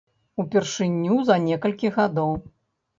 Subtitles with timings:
[0.43, 2.37] Упершыню за некалькі гадоў.